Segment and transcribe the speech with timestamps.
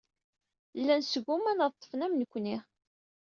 [0.79, 2.57] Llan sguman ad d-ṭṭfen amnekni.